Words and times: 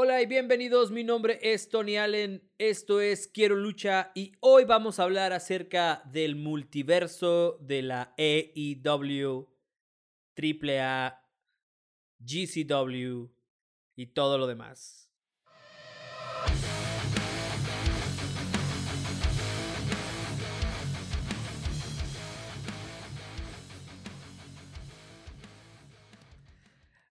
Hola 0.00 0.22
y 0.22 0.26
bienvenidos, 0.26 0.92
mi 0.92 1.02
nombre 1.02 1.40
es 1.42 1.70
Tony 1.70 1.96
Allen, 1.96 2.48
esto 2.56 3.00
es 3.00 3.26
Quiero 3.26 3.56
Lucha 3.56 4.12
y 4.14 4.30
hoy 4.38 4.64
vamos 4.64 5.00
a 5.00 5.02
hablar 5.02 5.32
acerca 5.32 6.02
del 6.04 6.36
multiverso 6.36 7.58
de 7.62 7.82
la 7.82 8.14
AEW, 8.16 9.48
AAA, 10.36 11.20
GCW 12.20 13.26
y 13.96 14.06
todo 14.06 14.38
lo 14.38 14.46
demás. 14.46 15.07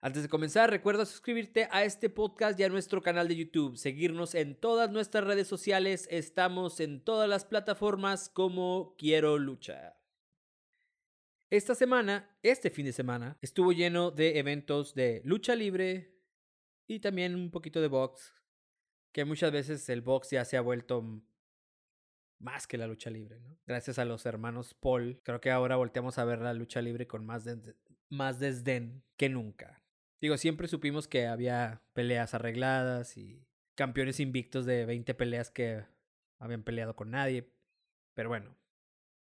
Antes 0.08 0.22
de 0.22 0.30
comenzar, 0.30 0.70
recuerda 0.70 1.04
suscribirte 1.04 1.68
a 1.70 1.84
este 1.84 2.08
podcast 2.08 2.58
y 2.58 2.64
a 2.64 2.70
nuestro 2.70 3.02
canal 3.02 3.28
de 3.28 3.36
YouTube, 3.36 3.76
seguirnos 3.76 4.34
en 4.34 4.54
todas 4.54 4.90
nuestras 4.90 5.22
redes 5.24 5.46
sociales, 5.46 6.08
estamos 6.10 6.80
en 6.80 7.04
todas 7.04 7.28
las 7.28 7.44
plataformas 7.44 8.30
como 8.30 8.94
Quiero 8.96 9.36
Lucha. 9.36 9.98
Esta 11.50 11.74
semana, 11.74 12.34
este 12.42 12.70
fin 12.70 12.86
de 12.86 12.94
semana, 12.94 13.36
estuvo 13.42 13.70
lleno 13.72 14.10
de 14.10 14.38
eventos 14.38 14.94
de 14.94 15.20
lucha 15.26 15.54
libre 15.54 16.16
y 16.86 17.00
también 17.00 17.34
un 17.34 17.50
poquito 17.50 17.82
de 17.82 17.88
box, 17.88 18.32
que 19.12 19.26
muchas 19.26 19.52
veces 19.52 19.86
el 19.90 20.00
box 20.00 20.30
ya 20.30 20.46
se 20.46 20.56
ha 20.56 20.62
vuelto 20.62 21.22
más 22.38 22.66
que 22.66 22.78
la 22.78 22.86
lucha 22.86 23.10
libre, 23.10 23.40
¿no? 23.40 23.58
Gracias 23.66 23.98
a 23.98 24.06
los 24.06 24.24
hermanos 24.24 24.72
Paul, 24.72 25.20
creo 25.22 25.42
que 25.42 25.50
ahora 25.50 25.76
volteamos 25.76 26.16
a 26.16 26.24
ver 26.24 26.38
la 26.38 26.54
lucha 26.54 26.80
libre 26.80 27.06
con 27.06 27.26
más, 27.26 27.44
más 28.08 28.38
desdén 28.38 29.04
que 29.18 29.28
nunca. 29.28 29.77
Digo, 30.20 30.36
siempre 30.36 30.66
supimos 30.66 31.06
que 31.06 31.26
había 31.26 31.82
peleas 31.92 32.34
arregladas 32.34 33.16
y 33.16 33.46
campeones 33.76 34.18
invictos 34.18 34.66
de 34.66 34.84
20 34.84 35.14
peleas 35.14 35.50
que 35.50 35.84
habían 36.40 36.64
peleado 36.64 36.96
con 36.96 37.10
nadie. 37.10 37.48
Pero 38.14 38.28
bueno, 38.28 38.56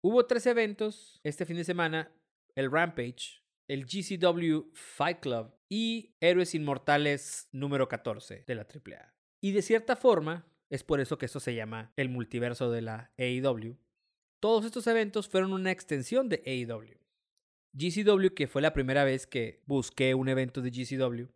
hubo 0.02 0.27
tres 0.27 0.47
eventos 0.47 1.20
este 1.25 1.44
fin 1.44 1.56
de 1.56 1.64
semana. 1.64 2.12
El 2.55 2.70
Rampage, 2.70 3.42
el 3.69 3.84
GCW 3.84 4.70
Fight 4.72 5.20
Club 5.20 5.52
y 5.69 6.14
Héroes 6.20 6.55
Inmortales 6.55 7.48
número 7.53 7.88
14 7.88 8.44
de 8.47 8.55
la 8.55 8.62
AAA. 8.62 9.12
Y 9.42 9.53
de 9.53 9.62
cierta 9.62 9.97
forma, 9.97 10.47
es 10.70 10.84
por 10.84 11.00
eso 11.00 11.19
que 11.19 11.27
esto 11.27 11.41
se 11.41 11.55
llama 11.55 11.92
el 11.97 12.08
multiverso 12.08 12.70
de 12.70 12.82
la 12.82 13.12
AEW. 13.19 13.77
Todos 14.41 14.64
estos 14.64 14.86
eventos 14.86 15.28
fueron 15.28 15.53
una 15.53 15.70
extensión 15.70 16.28
de 16.28 16.42
AEW. 16.47 16.98
GCW, 17.77 18.34
que 18.34 18.46
fue 18.46 18.62
la 18.62 18.72
primera 18.72 19.05
vez 19.05 19.27
que 19.27 19.62
busqué 19.66 20.14
un 20.14 20.28
evento 20.28 20.62
de 20.62 20.70
GCW, 20.70 21.27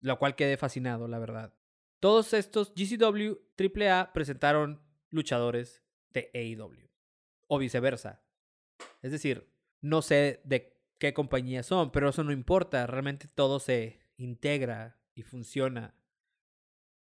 lo 0.00 0.18
cual 0.18 0.34
quedé 0.34 0.56
fascinado, 0.56 1.08
la 1.08 1.18
verdad. 1.18 1.54
Todos 2.00 2.34
estos 2.34 2.74
GCW 2.74 3.38
AAA 3.56 4.12
presentaron 4.12 4.82
luchadores 5.10 5.82
de 6.12 6.30
AEW, 6.34 6.90
o 7.46 7.58
viceversa. 7.58 8.22
Es 9.02 9.12
decir, 9.12 9.48
no 9.80 10.02
sé 10.02 10.40
de 10.44 10.76
qué 10.98 11.14
compañía 11.14 11.62
son, 11.62 11.92
pero 11.92 12.08
eso 12.08 12.24
no 12.24 12.32
importa, 12.32 12.86
realmente 12.86 13.28
todo 13.28 13.60
se 13.60 14.00
integra 14.16 14.98
y 15.14 15.22
funciona. 15.22 15.94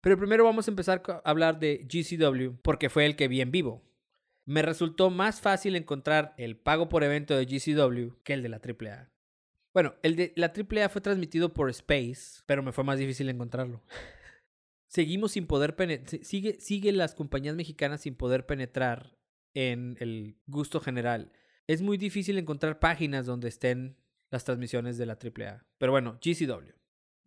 Pero 0.01 0.19
primero 0.19 0.45
vamos 0.45 0.67
a 0.67 0.71
empezar 0.73 1.03
a 1.07 1.23
hablar 1.25 1.61
de 1.61 1.87
GCW, 1.89 2.61
porque 2.63 2.91
fue 2.91 3.07
el 3.07 3.15
que 3.15 3.29
vi 3.29 3.41
en 3.41 3.53
vivo 3.53 3.92
me 4.45 4.63
resultó 4.63 5.11
más 5.11 5.41
fácil 5.41 5.77
encontrar 5.77 6.35
el 6.37 6.57
pago 6.57 6.89
por 6.89 7.05
evento 7.05 7.37
de 7.37 7.47
GCW 7.47 8.17
que 8.25 8.35
el 8.35 8.43
de 8.43 8.49
la 8.49 8.61
AAA. 8.61 9.11
Bueno, 9.73 9.95
el 10.03 10.17
de 10.17 10.33
la 10.37 10.53
AAA 10.53 10.89
fue 10.89 11.01
transmitido 11.01 11.55
por 11.55 11.71
Space, 11.71 12.43
pero 12.47 12.63
me 12.63 12.73
fue 12.73 12.85
más 12.85 12.99
difícil 12.99 13.29
encontrarlo. 13.29 13.83
Seguimos 14.89 15.33
sin 15.33 15.47
poder 15.47 15.75
penetrar, 15.75 16.23
sigue, 16.25 16.93
las 16.93 17.15
compañías 17.15 17.57
mexicanas 17.57 18.03
sin 18.03 18.15
poder 18.15 18.45
penetrar 18.45 19.17
en 19.55 19.97
el 20.01 20.37
gusto 20.47 20.81
general. 20.81 21.33
Es 21.67 21.81
muy 21.81 21.97
difícil 21.97 22.37
encontrar 22.37 22.79
páginas 22.79 23.25
donde 23.25 23.49
estén 23.49 23.97
las 24.31 24.45
transmisiones 24.45 24.99
de 24.99 25.07
la 25.07 25.15
AAA. 25.15 25.65
Pero 25.79 25.93
bueno, 25.93 26.19
GCW. 26.21 26.73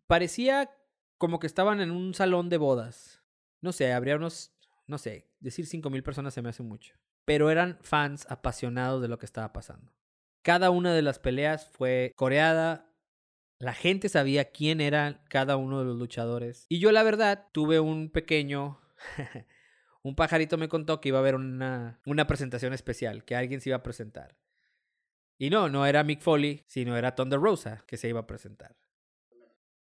Parecía 0.05 0.69
como 1.17 1.39
que 1.39 1.47
estaban 1.47 1.81
en 1.81 1.89
un 1.89 2.13
salón 2.13 2.49
de 2.49 2.57
bodas. 2.57 3.23
No 3.61 3.71
sé, 3.71 3.93
habría 3.93 4.17
unos, 4.17 4.51
no 4.85 4.99
sé, 4.99 5.31
decir 5.39 5.65
5.000 5.65 6.03
personas 6.03 6.35
se 6.35 6.43
me 6.43 6.49
hace 6.49 6.61
mucho 6.61 6.93
pero 7.25 7.49
eran 7.49 7.77
fans 7.81 8.25
apasionados 8.29 9.01
de 9.01 9.07
lo 9.07 9.19
que 9.19 9.25
estaba 9.25 9.51
pasando. 9.51 9.91
Cada 10.43 10.69
una 10.69 10.93
de 10.93 11.01
las 11.01 11.19
peleas 11.19 11.67
fue 11.69 12.13
coreada, 12.15 12.91
la 13.59 13.73
gente 13.73 14.09
sabía 14.09 14.51
quién 14.51 14.79
era 14.79 15.23
cada 15.29 15.57
uno 15.57 15.79
de 15.79 15.85
los 15.85 15.97
luchadores. 15.97 16.65
Y 16.69 16.79
yo 16.79 16.91
la 16.91 17.03
verdad 17.03 17.47
tuve 17.51 17.79
un 17.79 18.09
pequeño... 18.09 18.79
un 20.03 20.15
pajarito 20.15 20.57
me 20.57 20.69
contó 20.69 21.01
que 21.01 21.09
iba 21.09 21.17
a 21.17 21.21
haber 21.21 21.35
una, 21.35 21.99
una 22.05 22.27
presentación 22.27 22.73
especial, 22.73 23.25
que 23.25 23.35
alguien 23.35 23.59
se 23.59 23.69
iba 23.69 23.77
a 23.77 23.83
presentar. 23.83 24.37
Y 25.37 25.49
no, 25.49 25.67
no 25.67 25.85
era 25.85 26.03
Mick 26.03 26.21
Foley, 26.21 26.63
sino 26.67 26.95
era 26.95 27.15
Thunder 27.15 27.39
Rosa 27.39 27.83
que 27.87 27.97
se 27.97 28.07
iba 28.07 28.21
a 28.21 28.27
presentar. 28.27 28.77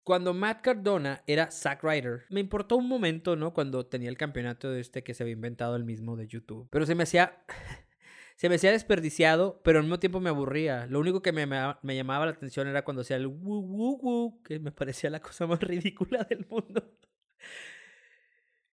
Cuando 0.08 0.32
Matt 0.32 0.62
Cardona 0.62 1.22
era 1.26 1.50
Zack 1.50 1.84
Ryder, 1.84 2.24
me 2.30 2.40
importó 2.40 2.76
un 2.76 2.88
momento, 2.88 3.36
¿no? 3.36 3.52
Cuando 3.52 3.84
tenía 3.84 4.08
el 4.08 4.16
campeonato 4.16 4.70
de 4.70 4.80
este 4.80 5.04
que 5.04 5.12
se 5.12 5.22
había 5.22 5.34
inventado 5.34 5.76
el 5.76 5.84
mismo 5.84 6.16
de 6.16 6.26
YouTube. 6.26 6.66
Pero 6.70 6.86
se 6.86 6.94
me 6.94 7.02
hacía. 7.02 7.44
se 8.36 8.48
me 8.48 8.54
hacía 8.54 8.72
desperdiciado, 8.72 9.60
pero 9.62 9.80
al 9.80 9.84
mismo 9.84 9.98
tiempo 9.98 10.18
me 10.18 10.30
aburría. 10.30 10.86
Lo 10.86 10.98
único 10.98 11.20
que 11.20 11.32
me, 11.32 11.46
me, 11.46 11.94
llamaba 11.94 12.24
la 12.24 12.32
atención 12.32 12.68
era 12.68 12.86
cuando 12.86 13.02
hacía 13.02 13.16
el 13.16 13.26
woo 13.26 13.60
woo 13.60 13.98
woo, 14.00 14.42
que 14.42 14.58
me 14.58 14.72
parecía 14.72 15.10
la 15.10 15.20
cosa 15.20 15.46
más 15.46 15.60
ridícula 15.60 16.24
del 16.24 16.46
mundo. 16.48 16.90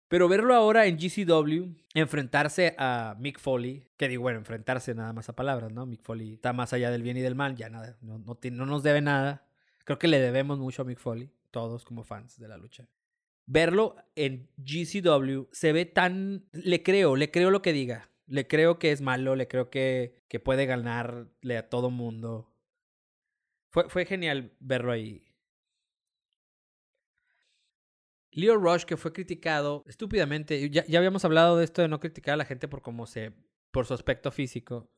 Pero 0.09 0.27
verlo 0.27 0.53
ahora 0.53 0.85
en 0.85 0.97
GCW, 0.97 1.73
enfrentarse 1.93 2.75
a 2.77 3.15
Mick 3.19 3.39
Foley, 3.39 3.87
que 3.95 4.09
digo, 4.09 4.23
bueno, 4.23 4.39
enfrentarse 4.39 4.93
nada 4.95 5.13
más 5.13 5.29
a 5.29 5.33
palabras, 5.33 5.71
¿no? 5.71 5.85
Mick 5.85 6.03
Foley 6.03 6.33
está 6.33 6.51
más 6.51 6.73
allá 6.73 6.91
del 6.91 7.03
bien 7.03 7.15
y 7.15 7.21
del 7.21 7.35
mal, 7.35 7.55
ya 7.55 7.69
nada, 7.69 7.95
no, 8.01 8.19
no, 8.19 8.37
no 8.51 8.65
nos 8.65 8.83
debe 8.83 8.99
nada. 8.99 9.47
Creo 9.91 9.99
que 9.99 10.07
le 10.07 10.21
debemos 10.21 10.57
mucho 10.57 10.83
a 10.83 10.85
Mick 10.85 10.99
Foley, 10.99 11.29
todos 11.51 11.83
como 11.83 12.05
fans 12.05 12.39
de 12.39 12.47
la 12.47 12.55
lucha. 12.55 12.87
Verlo 13.45 13.97
en 14.15 14.49
GCW 14.55 15.49
se 15.51 15.73
ve 15.73 15.83
tan... 15.83 16.47
Le 16.53 16.81
creo, 16.81 17.17
le 17.17 17.29
creo 17.29 17.51
lo 17.51 17.61
que 17.61 17.73
diga. 17.73 18.09
Le 18.25 18.47
creo 18.47 18.79
que 18.79 18.93
es 18.93 19.01
malo, 19.01 19.35
le 19.35 19.49
creo 19.49 19.69
que, 19.69 20.23
que 20.29 20.39
puede 20.39 20.65
ganarle 20.65 21.57
a 21.57 21.67
todo 21.67 21.89
mundo. 21.89 22.55
Fue, 23.69 23.89
fue 23.89 24.05
genial 24.05 24.55
verlo 24.61 24.93
ahí. 24.93 25.25
Leo 28.31 28.55
Rush, 28.55 28.85
que 28.85 28.95
fue 28.95 29.11
criticado 29.11 29.83
estúpidamente. 29.87 30.69
Ya, 30.69 30.85
ya 30.85 30.99
habíamos 30.99 31.25
hablado 31.25 31.57
de 31.57 31.65
esto 31.65 31.81
de 31.81 31.89
no 31.89 31.99
criticar 31.99 32.35
a 32.35 32.37
la 32.37 32.45
gente 32.45 32.69
por 32.69 32.81
cómo 32.81 33.07
se. 33.07 33.33
por 33.71 33.85
su 33.85 33.93
aspecto 33.93 34.31
físico 34.31 34.89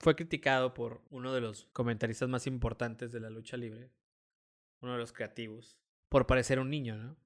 fue 0.00 0.16
criticado 0.16 0.74
por 0.74 1.02
uno 1.10 1.32
de 1.32 1.40
los 1.40 1.66
comentaristas 1.72 2.28
más 2.28 2.46
importantes 2.46 3.12
de 3.12 3.20
la 3.20 3.30
lucha 3.30 3.56
libre, 3.56 3.90
uno 4.80 4.92
de 4.92 4.98
los 4.98 5.12
creativos, 5.12 5.78
por 6.08 6.26
parecer 6.26 6.58
un 6.60 6.70
niño, 6.70 6.96
¿no? 6.96 7.16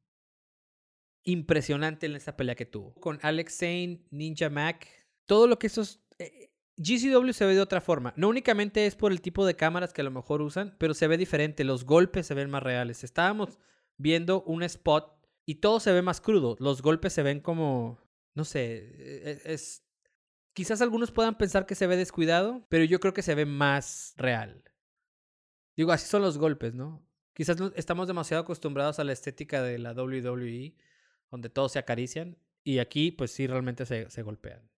Impresionante 1.24 2.06
en 2.06 2.16
esa 2.16 2.36
pelea 2.36 2.54
que 2.54 2.66
tuvo. 2.66 2.94
Con 2.94 3.18
Alex 3.22 3.58
Zane, 3.58 4.04
Ninja 4.10 4.50
Mac, 4.50 4.88
todo 5.26 5.46
lo 5.46 5.58
que 5.58 5.68
esos... 5.68 6.00
Eh, 6.18 6.48
GCW 6.76 7.32
se 7.32 7.44
ve 7.44 7.54
de 7.54 7.60
otra 7.60 7.80
forma. 7.80 8.14
No 8.16 8.28
únicamente 8.28 8.86
es 8.86 8.96
por 8.96 9.12
el 9.12 9.20
tipo 9.20 9.46
de 9.46 9.54
cámaras 9.54 9.92
que 9.92 10.00
a 10.00 10.04
lo 10.04 10.10
mejor 10.10 10.40
usan, 10.40 10.74
pero 10.78 10.94
se 10.94 11.06
ve 11.06 11.18
diferente. 11.18 11.64
Los 11.64 11.84
golpes 11.84 12.26
se 12.26 12.34
ven 12.34 12.50
más 12.50 12.62
reales. 12.62 13.04
Estábamos 13.04 13.60
viendo 13.98 14.42
un 14.44 14.62
spot 14.62 15.14
y 15.46 15.56
todo 15.56 15.78
se 15.78 15.92
ve 15.92 16.02
más 16.02 16.20
crudo. 16.20 16.56
Los 16.58 16.82
golpes 16.82 17.12
se 17.12 17.22
ven 17.22 17.40
como... 17.40 17.98
No 18.34 18.44
sé, 18.44 18.78
e-, 18.78 19.30
e-, 19.30 19.52
es, 19.52 19.84
Quizás 20.54 20.82
algunos 20.82 21.10
puedan 21.10 21.38
pensar 21.38 21.66
que 21.66 21.74
se 21.74 21.86
ve 21.86 21.96
descuidado, 21.96 22.66
pero 22.68 22.84
yo 22.84 23.00
creo 23.00 23.14
que 23.14 23.22
se 23.22 23.34
ve 23.34 23.46
más 23.46 24.14
real. 24.16 24.62
Digo, 25.76 25.92
así 25.92 26.06
son 26.06 26.22
los 26.22 26.38
golpes, 26.38 26.74
¿no? 26.74 27.06
Quizás 27.32 27.56
estamos 27.76 28.06
demasiado 28.06 28.42
acostumbrados 28.42 28.98
a 28.98 29.04
la 29.04 29.12
estética 29.12 29.62
de 29.62 29.78
la 29.78 29.92
WWE, 29.92 30.74
donde 31.30 31.48
todos 31.48 31.72
se 31.72 31.78
acarician, 31.78 32.36
y 32.62 32.78
aquí 32.78 33.10
pues 33.10 33.30
sí 33.30 33.46
realmente 33.46 33.86
se, 33.86 34.22
golpean. 34.22 34.70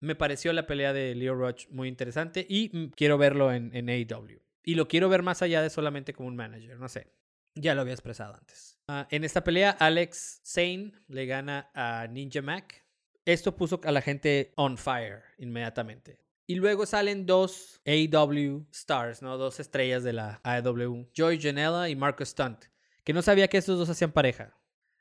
Me 0.00 0.16
pareció 0.16 0.52
la 0.52 0.66
pelea 0.66 0.92
de 0.92 1.14
Leo 1.14 1.36
Roach 1.36 1.68
muy 1.68 1.86
interesante 1.86 2.44
y 2.48 2.70
mm, 2.72 2.90
quiero 2.90 3.18
verlo 3.18 3.52
en, 3.52 3.74
en 3.74 3.88
AEW. 3.88 4.42
Y 4.64 4.74
lo 4.74 4.88
quiero 4.88 5.08
ver 5.08 5.22
más 5.22 5.42
allá 5.42 5.62
de 5.62 5.70
solamente 5.70 6.12
como 6.12 6.28
un 6.28 6.36
manager, 6.36 6.78
no 6.78 6.88
sé. 6.88 7.12
Ya 7.54 7.74
lo 7.74 7.82
había 7.82 7.94
expresado 7.94 8.34
antes. 8.34 8.78
Ah, 8.88 9.06
en 9.10 9.24
esta 9.24 9.44
pelea, 9.44 9.70
Alex 9.70 10.40
Zane 10.44 10.92
le 11.06 11.26
gana 11.26 11.70
a 11.74 12.06
Ninja 12.08 12.42
Mac 12.42 12.81
esto 13.24 13.56
puso 13.56 13.80
a 13.84 13.92
la 13.92 14.02
gente 14.02 14.52
on 14.56 14.76
fire 14.76 15.22
inmediatamente. 15.38 16.18
Y 16.46 16.56
luego 16.56 16.86
salen 16.86 17.24
dos 17.24 17.80
AW 17.86 18.66
stars, 18.72 19.22
¿no? 19.22 19.38
Dos 19.38 19.60
estrellas 19.60 20.02
de 20.02 20.12
la 20.12 20.40
AEW. 20.42 21.08
Joy 21.14 21.40
Janela 21.40 21.88
y 21.88 21.96
Marcus 21.96 22.30
Stunt. 22.30 22.64
Que 23.04 23.12
no 23.12 23.22
sabía 23.22 23.48
que 23.48 23.58
estos 23.58 23.78
dos 23.78 23.88
hacían 23.88 24.12
pareja. 24.12 24.56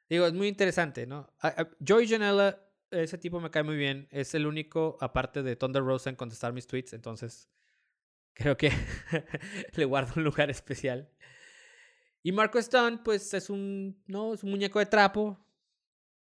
Digo, 0.09 0.27
es 0.27 0.33
muy 0.33 0.47
interesante, 0.47 1.07
¿no? 1.07 1.33
Joy 1.83 2.07
Janela, 2.07 2.61
ese 2.91 3.17
tipo 3.17 3.39
me 3.39 3.49
cae 3.49 3.63
muy 3.63 3.75
bien. 3.75 4.07
Es 4.11 4.35
el 4.35 4.45
único, 4.45 4.97
aparte 5.01 5.41
de 5.41 5.55
Thunder 5.55 5.83
Rosa, 5.83 6.09
en 6.09 6.15
contestar 6.15 6.53
mis 6.53 6.67
tweets. 6.67 6.93
Entonces, 6.93 7.49
creo 8.33 8.55
que 8.55 8.71
le 9.75 9.85
guardo 9.85 10.13
un 10.17 10.23
lugar 10.23 10.49
especial. 10.49 11.09
Y 12.23 12.31
Marco 12.31 12.61
Stunt, 12.61 13.01
pues 13.03 13.33
es 13.33 13.49
un, 13.49 14.01
no, 14.05 14.35
es 14.35 14.43
un 14.43 14.51
muñeco 14.51 14.77
de 14.77 14.85
trapo 14.85 15.39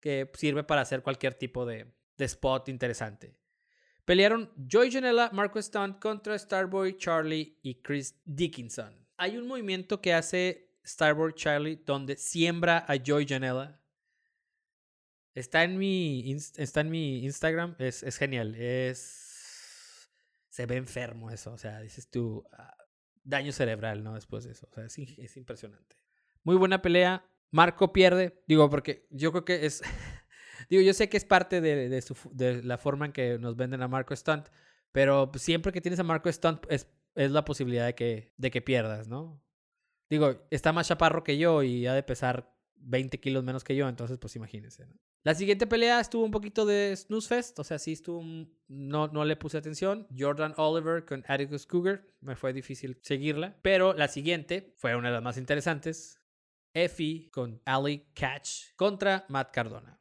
que 0.05 0.29
sirve 0.35 0.63
para 0.63 0.81
hacer 0.81 1.01
cualquier 1.01 1.33
tipo 1.33 1.65
de, 1.65 1.91
spot 2.19 2.69
interesante. 2.69 3.35
Pelearon 4.05 4.53
Joy 4.55 4.91
Janela, 4.91 5.31
Marco 5.33 5.59
Stunt 5.59 5.99
contra 5.99 6.37
Starboy 6.37 6.95
Charlie 6.95 7.57
y 7.63 7.81
Chris 7.81 8.21
Dickinson. 8.23 9.03
Hay 9.17 9.35
un 9.35 9.47
movimiento 9.47 10.01
que 10.01 10.13
hace 10.13 10.69
Starboy 10.85 11.33
Charlie 11.33 11.81
donde 11.83 12.17
siembra 12.17 12.85
a 12.87 12.97
Joy 13.03 13.25
Janela. 13.25 13.81
Está 15.33 15.63
en 15.63 15.79
mi, 15.79 16.19
Instagram, 16.29 17.75
es, 17.79 18.03
genial, 18.15 18.53
es... 18.53 20.11
Se 20.49 20.67
ve 20.67 20.75
enfermo 20.75 21.31
eso, 21.31 21.51
o 21.51 21.57
sea, 21.57 21.79
dices 21.79 22.11
tú, 22.11 22.43
ah, 22.53 22.77
daño 23.23 23.51
cerebral, 23.51 24.03
¿no? 24.03 24.13
Después 24.13 24.43
de 24.43 24.51
eso, 24.51 24.69
o 24.71 24.75
sea, 24.75 24.85
es 24.85 25.35
impresionante. 25.35 25.97
Muy 26.43 26.57
buena 26.57 26.83
pelea, 26.83 27.27
Marco 27.55 27.93
pierde, 27.93 28.43
digo, 28.47 28.69
porque 28.69 29.07
yo 29.11 29.31
creo 29.31 29.45
que 29.45 29.65
es... 29.65 29.81
Digo, 30.69 30.81
yo 30.81 30.93
sé 30.93 31.07
que 31.07 31.15
es 31.15 31.23
parte 31.23 31.61
de, 31.61 32.61
la 32.63 32.77
forma 32.77 33.05
en 33.05 33.13
que 33.13 33.37
nos 33.37 33.55
venden 33.55 33.81
a 33.81 33.87
Marco 33.87 34.15
Stunt, 34.15 34.47
pero 34.91 35.31
siempre 35.35 35.71
que 35.71 35.79
tienes 35.79 35.99
a 35.99 36.03
Marco 36.03 36.29
Stunt 36.29 36.65
es, 36.69 36.89
la 37.13 37.45
posibilidad 37.45 37.85
de 37.85 37.95
que, 37.95 38.33
de 38.35 38.51
que 38.51 38.61
pierdas, 38.61 39.07
¿no? 39.07 39.41
Digo, 40.09 40.47
está 40.49 40.73
más 40.73 40.87
chaparro 40.87 41.23
que 41.23 41.37
yo 41.37 41.63
y 41.63 41.87
ha 41.87 41.93
de 41.93 42.03
pesar 42.03 42.53
20 42.77 43.19
kilos 43.19 43.43
menos 43.43 43.63
que 43.63 43.75
yo, 43.75 43.87
entonces 43.87 44.17
pues 44.17 44.35
imagínense. 44.35 44.87
La 45.23 45.33
siguiente 45.33 45.65
pelea 45.65 46.01
estuvo 46.01 46.25
un 46.25 46.31
poquito 46.31 46.65
de 46.65 46.93
snooze 46.95 47.27
fest, 47.27 47.59
o 47.59 47.63
sea, 47.63 47.79
sí 47.79 47.93
estuvo, 47.93 48.21
no, 48.67 49.07
no 49.07 49.23
le 49.23 49.37
puse 49.37 49.57
atención. 49.57 50.07
Jordan 50.17 50.55
Oliver 50.57 51.05
con 51.05 51.23
Atticus 51.25 51.65
Cougar, 51.67 52.05
me 52.19 52.35
fue 52.35 52.51
difícil 52.51 52.99
seguirla, 53.01 53.55
pero 53.61 53.93
la 53.93 54.09
siguiente 54.09 54.73
fue 54.75 54.95
una 54.95 55.07
de 55.07 55.13
las 55.13 55.23
más 55.23 55.37
interesantes. 55.37 56.19
Effie 56.75 57.29
con 57.31 57.61
Ali 57.65 58.11
Catch 58.13 58.75
contra 58.75 59.25
Matt 59.29 59.51
Cardona. 59.51 59.99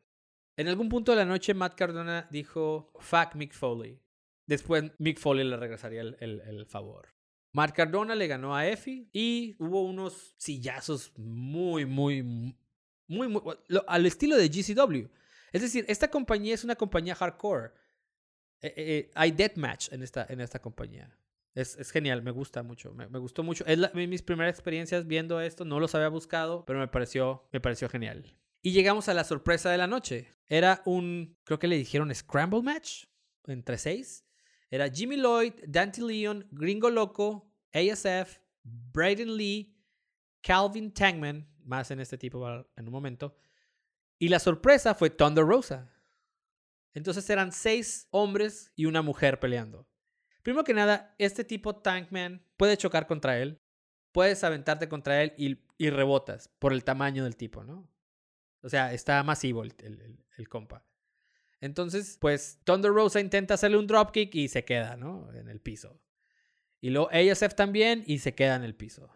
En 0.56 0.68
algún 0.68 0.88
punto 0.88 1.12
de 1.12 1.18
la 1.18 1.24
noche, 1.24 1.54
Matt 1.54 1.76
Cardona 1.76 2.28
dijo, 2.30 2.92
fuck 3.00 3.34
Mick 3.36 3.54
Foley. 3.54 4.00
Después 4.46 4.92
Mick 4.98 5.18
Foley 5.18 5.48
le 5.48 5.56
regresaría 5.56 6.02
el, 6.02 6.16
el, 6.20 6.66
favor. 6.66 7.14
Matt 7.52 7.74
Cardona 7.74 8.14
le 8.14 8.26
ganó 8.26 8.54
a 8.54 8.66
Effie 8.66 9.08
y 9.12 9.56
hubo 9.58 9.82
unos 9.82 10.34
sillazos 10.36 11.12
muy, 11.16 11.86
muy, 11.86 12.22
muy, 13.06 13.28
muy, 13.28 13.42
al 13.86 14.06
estilo 14.06 14.36
de 14.36 14.48
GCW. 14.48 15.08
Es 15.52 15.62
decir, 15.62 15.84
esta 15.88 16.10
compañía 16.10 16.54
es 16.54 16.64
una 16.64 16.74
compañía 16.74 17.14
hardcore. 17.14 17.72
Eh, 18.60 18.66
eh, 18.66 18.74
eh, 18.76 19.10
hay 19.14 19.30
deathmatch 19.30 19.92
en 19.92 20.02
esta, 20.02 20.26
en 20.28 20.40
esta 20.40 20.58
compañía. 20.58 21.16
Es, 21.54 21.76
es, 21.76 21.90
genial, 21.90 22.22
me 22.22 22.32
gusta 22.32 22.62
mucho, 22.62 22.92
me, 22.94 23.08
me 23.08 23.18
gustó 23.18 23.42
mucho. 23.42 23.64
Es 23.66 23.78
la, 23.78 23.90
mis 23.94 24.22
primeras 24.22 24.52
experiencias 24.52 25.06
viendo 25.06 25.40
esto, 25.40 25.64
no 25.64 25.78
los 25.78 25.94
había 25.94 26.08
buscado, 26.08 26.64
pero 26.66 26.80
me 26.80 26.88
pareció, 26.88 27.48
me 27.52 27.60
pareció 27.60 27.88
genial. 27.88 28.36
Y 28.60 28.72
llegamos 28.72 29.08
a 29.08 29.14
la 29.14 29.24
sorpresa 29.24 29.70
de 29.70 29.78
la 29.78 29.86
noche. 29.86 30.28
Era 30.46 30.82
un, 30.84 31.38
creo 31.44 31.58
que 31.58 31.68
le 31.68 31.76
dijeron 31.76 32.12
Scramble 32.14 32.62
Match 32.62 33.04
entre 33.46 33.78
seis. 33.78 34.26
Era 34.70 34.88
Jimmy 34.88 35.16
Lloyd, 35.16 35.52
Dante 35.68 36.02
Leon, 36.02 36.48
Gringo 36.50 36.90
Loco, 36.90 37.54
ASF, 37.72 38.38
Braden 38.64 39.36
Lee, 39.36 39.78
Calvin 40.40 40.92
Tangman, 40.92 41.48
más 41.64 41.90
en 41.90 42.00
este 42.00 42.18
tipo 42.18 42.48
en 42.48 42.86
un 42.86 42.92
momento. 42.92 43.36
Y 44.18 44.28
la 44.28 44.38
sorpresa 44.38 44.94
fue 44.94 45.10
Thunder 45.10 45.44
Rosa. 45.44 45.92
Entonces 46.92 47.28
eran 47.28 47.52
seis 47.52 48.08
hombres 48.10 48.72
y 48.74 48.86
una 48.86 49.02
mujer 49.02 49.40
peleando. 49.40 49.86
Primero 50.44 50.62
que 50.62 50.74
nada, 50.74 51.14
este 51.16 51.42
tipo 51.42 51.74
Tankman 51.74 52.44
puede 52.58 52.76
chocar 52.76 53.06
contra 53.06 53.38
él, 53.38 53.62
puedes 54.12 54.44
aventarte 54.44 54.90
contra 54.90 55.22
él 55.22 55.32
y, 55.38 55.88
rebotas 55.88 56.48
por 56.58 56.74
el 56.74 56.84
tamaño 56.84 57.24
del 57.24 57.34
tipo, 57.34 57.64
¿no? 57.64 57.88
O 58.60 58.68
sea, 58.68 58.92
está 58.92 59.22
masivo 59.22 59.64
el, 59.64 59.74
el, 60.36 60.48
compa. 60.50 60.86
Entonces, 61.62 62.18
pues 62.20 62.60
Thunder 62.64 62.92
Rosa 62.92 63.20
intenta 63.20 63.54
hacerle 63.54 63.78
un 63.78 63.86
dropkick 63.86 64.34
y 64.34 64.48
se 64.48 64.66
queda, 64.66 64.98
¿no? 64.98 65.32
En 65.32 65.48
el 65.48 65.60
piso. 65.60 65.98
Y 66.82 66.90
luego 66.90 67.08
ASF 67.10 67.54
también 67.54 68.04
y 68.06 68.18
se 68.18 68.34
queda 68.34 68.56
en 68.56 68.64
el 68.64 68.74
piso. 68.74 69.10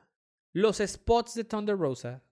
Los 0.53 0.79
spots 0.79 1.35
de 1.35 1.45
Thunder 1.45 1.77
Rosa, 1.77 2.23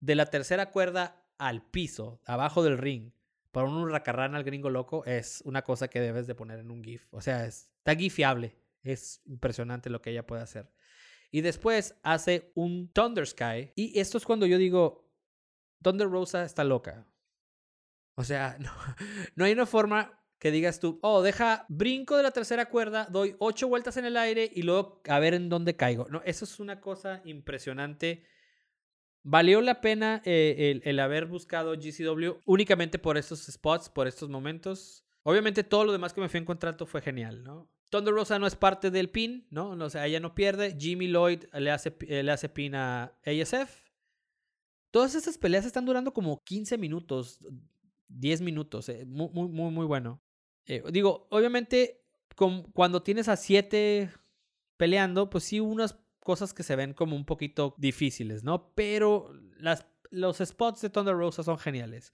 de 0.00 0.14
la 0.14 0.26
tercera 0.26 0.70
cuerda 0.70 1.28
al 1.36 1.62
piso, 1.62 2.22
abajo 2.24 2.64
del 2.64 2.78
ring, 2.78 3.12
para 3.56 3.68
un 3.68 3.78
hurracarrán 3.78 4.34
al 4.34 4.44
gringo 4.44 4.68
loco, 4.68 5.02
es 5.06 5.40
una 5.46 5.62
cosa 5.62 5.88
que 5.88 5.98
debes 5.98 6.26
de 6.26 6.34
poner 6.34 6.58
en 6.58 6.70
un 6.70 6.84
GIF. 6.84 7.06
O 7.10 7.22
sea, 7.22 7.46
está 7.46 7.94
gifiable. 7.96 8.54
Es 8.82 9.22
impresionante 9.24 9.88
lo 9.88 10.02
que 10.02 10.10
ella 10.10 10.26
puede 10.26 10.42
hacer. 10.42 10.70
Y 11.30 11.40
después 11.40 11.96
hace 12.02 12.52
un 12.54 12.92
Thunder 12.92 13.26
Sky. 13.26 13.72
Y 13.74 13.98
esto 13.98 14.18
es 14.18 14.26
cuando 14.26 14.44
yo 14.44 14.58
digo, 14.58 15.08
Thunder 15.80 16.06
Rosa 16.06 16.44
está 16.44 16.64
loca. 16.64 17.06
O 18.14 18.24
sea, 18.24 18.58
no, 18.60 18.70
no 19.36 19.46
hay 19.46 19.52
una 19.52 19.64
forma 19.64 20.22
que 20.38 20.50
digas 20.50 20.78
tú, 20.78 20.98
oh, 21.00 21.22
deja, 21.22 21.64
brinco 21.70 22.18
de 22.18 22.24
la 22.24 22.32
tercera 22.32 22.68
cuerda, 22.68 23.06
doy 23.10 23.36
ocho 23.38 23.68
vueltas 23.68 23.96
en 23.96 24.04
el 24.04 24.18
aire 24.18 24.50
y 24.54 24.64
luego 24.64 25.00
a 25.08 25.18
ver 25.18 25.32
en 25.32 25.48
dónde 25.48 25.76
caigo. 25.76 26.06
No, 26.10 26.20
eso 26.26 26.44
es 26.44 26.60
una 26.60 26.82
cosa 26.82 27.22
impresionante. 27.24 28.22
Valió 29.28 29.60
la 29.60 29.80
pena 29.80 30.22
eh, 30.24 30.80
el, 30.84 31.00
haber 31.00 31.26
buscado 31.26 31.74
GCW 31.74 32.42
únicamente 32.44 32.96
por 32.96 33.18
estos 33.18 33.40
spots, 33.40 33.88
por 33.88 34.06
estos 34.06 34.28
momentos. 34.28 35.04
Obviamente 35.24 35.64
todo 35.64 35.84
lo 35.84 35.90
demás 35.90 36.12
que 36.12 36.20
me 36.20 36.28
fui 36.28 36.38
encontrando 36.38 36.86
fue 36.86 37.02
genial, 37.02 37.42
¿no? 37.42 37.68
Thunder 37.90 38.14
Rosa 38.14 38.38
no 38.38 38.46
es 38.46 38.54
parte 38.54 38.92
del 38.92 39.10
pin, 39.10 39.44
¿no? 39.50 39.70
O 39.70 39.90
sea, 39.90 40.06
ella 40.06 40.20
no 40.20 40.36
pierde. 40.36 40.76
Jimmy 40.78 41.08
Lloyd 41.08 41.42
le 41.54 41.72
hace, 41.72 41.96
le 42.06 42.30
hace 42.30 42.48
pin 42.48 42.76
a 42.76 43.16
ASF. 43.26 43.90
Todas 44.92 45.16
estas 45.16 45.38
peleas 45.38 45.66
están 45.66 45.86
durando 45.86 46.12
como 46.12 46.44
15 46.44 46.78
minutos, 46.78 47.40
10 48.06 48.42
minutos. 48.42 48.88
Eh, 48.88 49.06
muy, 49.06 49.28
muy, 49.32 49.72
muy, 49.72 49.86
bueno. 49.86 50.22
Eh, 50.66 50.84
digo, 50.92 51.26
obviamente, 51.30 52.00
cuando 52.72 53.02
tienes 53.02 53.26
a 53.26 53.34
7 53.34 54.08
peleando, 54.76 55.28
pues 55.30 55.42
sí, 55.42 55.58
unas 55.58 55.98
cosas 56.26 56.52
que 56.52 56.64
se 56.64 56.74
ven 56.74 56.92
como 56.92 57.14
un 57.14 57.24
poquito 57.24 57.76
difíciles, 57.78 58.42
¿no? 58.42 58.74
Pero 58.74 59.32
las, 59.58 59.86
los 60.10 60.38
spots 60.38 60.80
de 60.80 60.90
Thunder 60.90 61.14
Rosa 61.14 61.44
son 61.44 61.56
geniales. 61.56 62.12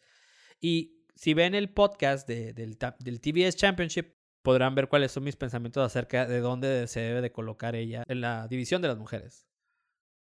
Y 0.61 1.07
si 1.15 1.33
ven 1.33 1.55
el 1.55 1.71
podcast 1.71 2.29
de, 2.29 2.53
del, 2.53 2.77
del 2.99 3.21
TBS 3.23 3.57
Championship, 3.57 4.15
podrán 4.43 4.75
ver 4.75 4.89
cuáles 4.89 5.13
son 5.13 5.25
mis 5.25 5.37
pensamientos 5.37 5.83
acerca 5.83 6.27
de 6.27 6.41
dónde 6.41 6.87
se 6.89 7.01
debe 7.01 7.23
de 7.23 7.33
colocar 7.33 7.75
ella 7.75 8.05
en 8.07 8.21
la 8.21 8.49
división 8.49 8.83
de 8.83 8.89
las 8.89 8.99
mujeres. 8.99 9.49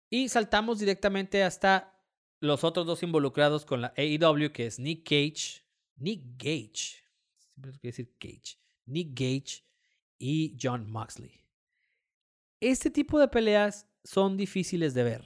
Y 0.08 0.30
saltamos 0.30 0.78
directamente 0.78 1.44
hasta 1.44 2.00
los 2.40 2.64
otros 2.64 2.86
dos 2.86 3.02
involucrados 3.02 3.66
con 3.66 3.82
la 3.82 3.92
AEW, 3.98 4.52
que 4.52 4.66
es 4.66 4.78
Nick 4.78 5.04
Cage, 5.04 5.66
Nick 5.96 6.22
Gage, 6.38 7.04
siempre 7.36 7.72
quiero 7.72 7.92
decir 7.94 8.14
Cage, 8.18 8.58
Nick 8.86 9.10
Gage 9.10 9.66
y 10.18 10.56
John 10.58 10.90
Moxley. 10.90 11.45
Este 12.60 12.90
tipo 12.90 13.18
de 13.18 13.28
peleas 13.28 13.86
son 14.04 14.36
difíciles 14.36 14.94
de 14.94 15.04
ver. 15.04 15.24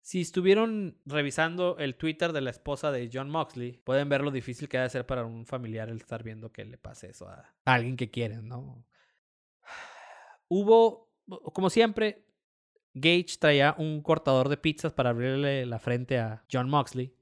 Si 0.00 0.20
estuvieron 0.20 0.98
revisando 1.06 1.76
el 1.78 1.94
Twitter 1.94 2.32
de 2.32 2.40
la 2.40 2.50
esposa 2.50 2.90
de 2.90 3.08
John 3.12 3.30
Moxley, 3.30 3.78
pueden 3.84 4.08
ver 4.08 4.22
lo 4.22 4.30
difícil 4.30 4.68
que 4.68 4.78
ha 4.78 4.82
de 4.82 4.90
ser 4.90 5.06
para 5.06 5.24
un 5.24 5.46
familiar 5.46 5.88
el 5.88 5.98
estar 5.98 6.24
viendo 6.24 6.50
que 6.50 6.64
le 6.64 6.78
pase 6.78 7.10
eso 7.10 7.28
a 7.28 7.54
alguien 7.64 7.96
que 7.96 8.10
quieren, 8.10 8.48
¿no? 8.48 8.84
Hubo, 10.48 11.12
como 11.52 11.70
siempre, 11.70 12.24
Gage 12.94 13.36
traía 13.38 13.76
un 13.78 14.02
cortador 14.02 14.48
de 14.48 14.56
pizzas 14.56 14.92
para 14.92 15.10
abrirle 15.10 15.64
la 15.64 15.78
frente 15.78 16.18
a 16.18 16.44
John 16.50 16.68
Moxley. 16.68 17.14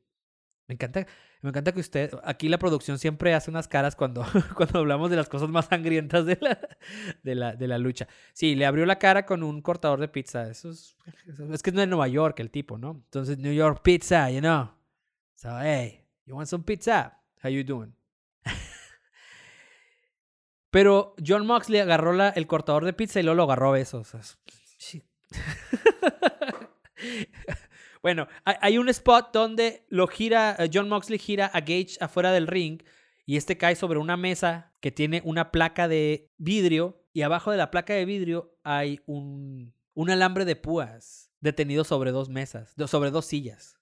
Me 0.68 0.74
encanta, 0.74 1.06
me 1.40 1.48
encanta 1.48 1.72
que 1.72 1.80
usted, 1.80 2.10
aquí 2.24 2.50
la 2.50 2.58
producción 2.58 2.98
siempre 2.98 3.32
hace 3.32 3.50
unas 3.50 3.66
caras 3.66 3.96
cuando, 3.96 4.22
cuando 4.54 4.80
hablamos 4.80 5.08
de 5.08 5.16
las 5.16 5.30
cosas 5.30 5.48
más 5.48 5.64
sangrientas 5.64 6.26
de 6.26 6.36
la, 6.42 6.60
de, 7.22 7.34
la, 7.34 7.56
de 7.56 7.66
la 7.66 7.78
lucha. 7.78 8.06
Sí, 8.34 8.54
le 8.54 8.66
abrió 8.66 8.84
la 8.84 8.98
cara 8.98 9.24
con 9.24 9.42
un 9.42 9.62
cortador 9.62 9.98
de 9.98 10.08
pizza. 10.08 10.50
Eso 10.50 10.68
es, 10.68 10.94
es 11.50 11.62
que 11.62 11.72
no 11.72 11.80
es 11.80 11.88
Nueva 11.88 12.06
York 12.06 12.38
el 12.40 12.50
tipo, 12.50 12.76
¿no? 12.76 12.90
Entonces, 12.90 13.38
New 13.38 13.54
York 13.54 13.80
pizza, 13.82 14.30
you 14.30 14.40
know. 14.40 14.70
So, 15.36 15.58
hey, 15.58 16.04
you 16.26 16.36
want 16.36 16.48
some 16.48 16.62
pizza? 16.62 17.18
How 17.42 17.48
you 17.48 17.64
doing? 17.64 17.94
Pero 20.70 21.14
John 21.26 21.46
Moxley 21.46 21.80
agarró 21.80 22.12
la, 22.12 22.28
el 22.28 22.46
cortador 22.46 22.84
de 22.84 22.92
pizza 22.92 23.20
y 23.20 23.22
luego 23.22 23.36
lo 23.36 23.44
agarró 23.44 23.70
a 23.70 23.72
besos. 23.72 24.12
bueno, 28.02 28.28
hay 28.44 28.78
un 28.78 28.88
spot 28.88 29.32
donde 29.32 29.86
lo 29.88 30.06
gira, 30.06 30.56
eh, 30.58 30.70
John 30.72 30.88
Moxley 30.88 31.18
gira 31.18 31.46
a 31.46 31.60
Gage 31.60 31.96
afuera 32.00 32.32
del 32.32 32.46
ring 32.46 32.82
y 33.26 33.36
este 33.36 33.56
cae 33.56 33.76
sobre 33.76 33.98
una 33.98 34.16
mesa 34.16 34.72
que 34.80 34.90
tiene 34.90 35.22
una 35.24 35.50
placa 35.50 35.88
de 35.88 36.30
vidrio 36.38 37.04
y 37.12 37.22
abajo 37.22 37.50
de 37.50 37.56
la 37.56 37.70
placa 37.70 37.94
de 37.94 38.04
vidrio 38.04 38.56
hay 38.62 39.00
un, 39.06 39.74
un 39.94 40.10
alambre 40.10 40.44
de 40.44 40.56
púas 40.56 41.30
detenido 41.40 41.84
sobre 41.84 42.10
dos 42.10 42.28
mesas, 42.28 42.74
sobre 42.86 43.10
dos 43.10 43.26
sillas. 43.26 43.78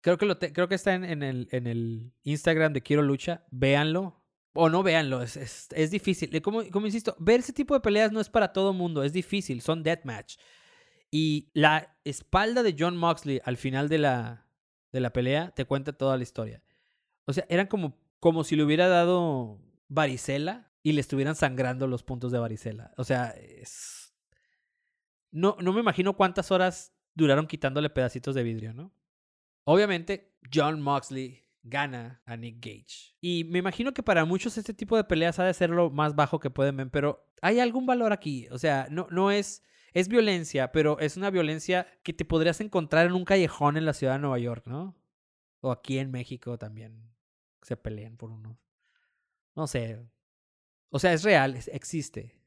Creo 0.00 0.16
que, 0.16 0.26
lo 0.26 0.38
creo 0.38 0.68
que 0.68 0.74
está 0.74 0.94
en, 0.94 1.22
el, 1.22 1.48
en 1.50 1.66
el 1.66 2.12
Instagram 2.22 2.72
de 2.72 2.82
Quiero 2.82 3.02
Lucha. 3.02 3.44
Véanlo. 3.50 4.24
O 4.54 4.68
no 4.68 4.82
véanlo, 4.82 5.22
es, 5.22 5.36
es, 5.36 5.68
es 5.74 5.90
difícil. 5.90 6.40
Como, 6.42 6.68
como 6.70 6.86
insisto, 6.86 7.14
ver 7.18 7.40
ese 7.40 7.52
tipo 7.52 7.74
de 7.74 7.80
peleas 7.80 8.10
no 8.10 8.20
es 8.20 8.28
para 8.28 8.52
todo 8.52 8.72
mundo, 8.72 9.02
es 9.02 9.12
difícil, 9.12 9.60
son 9.60 9.82
deathmatch. 9.82 10.36
Y 11.10 11.50
la 11.54 11.96
espalda 12.04 12.62
de 12.62 12.76
John 12.78 12.96
Moxley 12.96 13.40
al 13.44 13.56
final 13.56 13.88
de 13.88 13.98
la, 13.98 14.46
de 14.92 15.00
la 15.00 15.12
pelea 15.12 15.50
te 15.52 15.64
cuenta 15.64 15.92
toda 15.92 16.16
la 16.16 16.22
historia. 16.22 16.62
O 17.24 17.32
sea, 17.32 17.44
eran 17.48 17.66
como, 17.66 17.98
como 18.20 18.44
si 18.44 18.56
le 18.56 18.64
hubiera 18.64 18.88
dado 18.88 19.58
varicela 19.88 20.70
y 20.82 20.92
le 20.92 21.00
estuvieran 21.00 21.34
sangrando 21.34 21.86
los 21.86 22.02
puntos 22.02 22.32
de 22.32 22.38
varicela. 22.38 22.92
O 22.96 23.04
sea, 23.04 23.28
es... 23.30 24.14
No, 25.30 25.56
no 25.60 25.72
me 25.72 25.80
imagino 25.80 26.16
cuántas 26.16 26.50
horas 26.50 26.94
duraron 27.14 27.46
quitándole 27.46 27.90
pedacitos 27.90 28.34
de 28.34 28.42
vidrio, 28.42 28.72
¿no? 28.72 28.92
Obviamente, 29.64 30.32
John 30.52 30.80
Moxley 30.80 31.44
gana 31.62 32.22
a 32.24 32.36
Nick 32.36 32.64
Gage. 32.64 33.14
Y 33.20 33.44
me 33.44 33.58
imagino 33.58 33.92
que 33.92 34.02
para 34.02 34.24
muchos 34.24 34.56
este 34.56 34.72
tipo 34.72 34.96
de 34.96 35.04
peleas 35.04 35.38
ha 35.38 35.44
de 35.44 35.52
ser 35.52 35.70
lo 35.70 35.90
más 35.90 36.14
bajo 36.14 36.40
que 36.40 36.48
pueden 36.48 36.76
ver, 36.76 36.90
pero 36.90 37.28
hay 37.42 37.60
algún 37.60 37.84
valor 37.84 38.12
aquí. 38.12 38.48
O 38.50 38.58
sea, 38.58 38.88
no, 38.90 39.06
no 39.10 39.30
es... 39.30 39.62
Es 39.92 40.08
violencia, 40.08 40.72
pero 40.72 40.98
es 40.98 41.16
una 41.16 41.30
violencia 41.30 41.86
que 42.02 42.12
te 42.12 42.24
podrías 42.24 42.60
encontrar 42.60 43.06
en 43.06 43.12
un 43.12 43.24
callejón 43.24 43.76
en 43.76 43.84
la 43.84 43.94
ciudad 43.94 44.14
de 44.14 44.18
Nueva 44.20 44.38
York, 44.38 44.66
¿no? 44.66 44.96
O 45.60 45.72
aquí 45.72 45.98
en 45.98 46.10
México 46.10 46.58
también 46.58 47.14
se 47.62 47.76
pelean 47.76 48.16
por 48.16 48.30
uno. 48.30 48.58
No 49.54 49.66
sé. 49.66 50.06
O 50.90 50.98
sea, 50.98 51.12
es 51.12 51.22
real, 51.22 51.58
existe. 51.72 52.38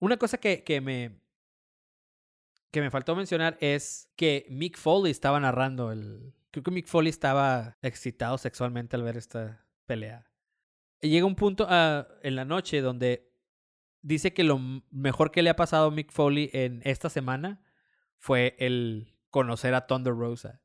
Una 0.00 0.16
cosa 0.16 0.38
que, 0.38 0.64
que 0.64 0.80
me. 0.80 1.20
que 2.70 2.80
me 2.80 2.90
faltó 2.90 3.16
mencionar 3.16 3.56
es 3.60 4.10
que 4.16 4.46
Mick 4.48 4.76
Foley 4.76 5.10
estaba 5.10 5.40
narrando 5.40 5.92
el. 5.92 6.34
Creo 6.50 6.62
que 6.62 6.70
Mick 6.70 6.86
Foley 6.86 7.10
estaba 7.10 7.76
excitado 7.82 8.38
sexualmente 8.38 8.96
al 8.96 9.02
ver 9.02 9.16
esta 9.16 9.66
pelea. 9.86 10.30
Llega 11.00 11.26
un 11.26 11.36
punto 11.36 11.66
ah, 11.68 12.08
en 12.22 12.34
la 12.34 12.44
noche 12.44 12.80
donde 12.80 13.27
dice 14.02 14.32
que 14.32 14.44
lo 14.44 14.58
mejor 14.90 15.30
que 15.30 15.42
le 15.42 15.50
ha 15.50 15.56
pasado 15.56 15.88
a 15.88 15.90
Mick 15.90 16.10
Foley 16.12 16.50
en 16.52 16.80
esta 16.84 17.08
semana 17.10 17.62
fue 18.16 18.56
el 18.58 19.16
conocer 19.30 19.74
a 19.74 19.86
Thunder 19.86 20.14
Rosa. 20.14 20.62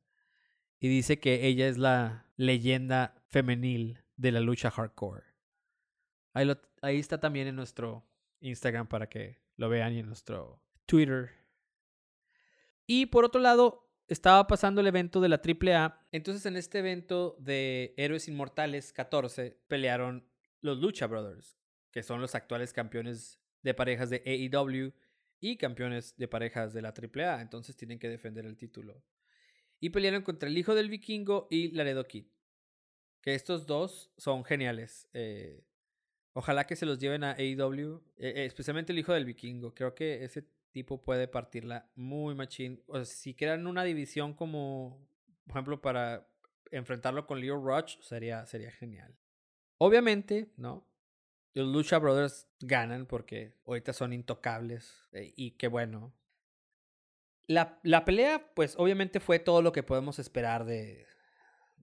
Y 0.80 0.88
dice 0.88 1.20
que 1.20 1.46
ella 1.48 1.68
es 1.68 1.78
la 1.78 2.32
leyenda 2.36 3.16
femenil 3.30 4.04
de 4.18 4.32
la 4.32 4.42
lucha 4.42 4.70
hardcore. 4.70 5.24
Ahí, 6.34 6.52
ahí 6.82 7.00
está 7.00 7.20
también 7.20 7.48
en 7.48 7.56
nuestro 7.56 8.06
Instagram 8.42 8.88
para 8.88 9.08
que 9.08 9.42
lo 9.56 9.70
vean 9.70 9.94
y 9.94 10.00
en 10.00 10.08
nuestro 10.08 10.62
Twitter. 10.86 11.32
Y 12.86 13.06
por 13.06 13.24
otro 13.24 13.40
lado, 13.40 13.84
estaba 14.08 14.48
pasando 14.48 14.82
el 14.82 14.88
evento 14.88 15.22
de 15.22 15.30
la 15.30 15.42
AAA. 15.42 16.08
Entonces, 16.12 16.46
en 16.46 16.58
este 16.58 16.80
evento 16.80 17.36
de 17.40 17.94
Héroes 17.98 18.28
Inmortales 18.28 18.94
14, 18.94 19.60
pelearon 19.68 20.28
los 20.62 20.80
Lucha 20.80 21.08
Brothers, 21.08 21.58
que 21.94 22.04
son 22.04 22.20
los 22.20 22.36
actuales 22.36 22.74
campeones 22.74 23.40
de 23.62 23.74
parejas 23.74 24.10
de 24.10 24.24
AEW 24.26 24.92
y 25.40 25.58
campeones 25.58 26.18
de 26.18 26.28
parejas 26.28 26.74
de 26.74 26.82
la 26.82 26.90
AAA. 26.90 27.42
Entonces, 27.42 27.78
tienen 27.78 28.00
que 28.00 28.10
defender 28.10 28.46
el 28.46 28.58
título. 28.58 29.04
Y 29.80 29.92
pelearon 29.92 30.24
contra 30.24 30.50
el 30.50 30.58
hijo 30.58 30.74
del 30.74 30.90
vikingo 30.90 31.48
y 31.52 31.72
Laredo 31.72 32.06
Kid. 32.06 32.26
Que 33.22 33.36
estos 33.36 33.68
dos 33.68 34.12
son 34.18 34.44
geniales. 34.44 35.08
Eh, 35.14 35.64
ojalá 36.34 36.66
que 36.66 36.76
se 36.76 36.86
los 36.86 36.98
lleven 36.98 37.24
a 37.24 37.34
AEW, 37.34 38.02
eh, 38.18 38.46
especialmente 38.46 38.92
el 38.92 39.00
hijo 39.00 39.14
del 39.14 39.26
vikingo. 39.26 39.76
Creo 39.76 39.94
que 39.94 40.24
ese 40.24 40.48
tipo 40.72 41.00
puede 41.02 41.28
partirla 41.28 41.92
muy 41.96 42.34
machín. 42.34 42.82
O 42.88 42.96
sea, 42.96 43.06
si 43.06 43.36
quieran 43.36 43.68
una 43.68 43.84
división 43.84 44.34
como, 44.34 45.08
por 45.46 45.52
ejemplo, 45.52 45.82
para 45.82 46.28
enfrentarlo 46.72 47.28
con 47.28 47.40
Leo 47.40 47.58
Rush, 47.58 48.00
sería, 48.02 48.46
sería 48.48 48.72
genial. 48.72 49.16
Obviamente, 49.78 50.52
¿no? 50.58 50.88
Los 51.54 51.68
Lucha 51.68 52.00
Brothers 52.00 52.48
ganan 52.60 53.06
porque 53.06 53.56
ahorita 53.66 53.94
son 53.94 54.14
intocables. 54.14 54.92
Eh, 55.12 55.34
y 55.36 55.52
qué 55.52 55.68
bueno. 55.68 56.14
La, 57.46 57.80
la 57.84 58.06
pelea, 58.06 58.54
pues 58.56 58.76
obviamente 58.78 59.20
fue 59.20 59.40
todo 59.40 59.62
lo 59.62 59.72
que 59.72 59.84
podemos 59.84 60.18
esperar 60.18 60.66
de, 60.66 61.06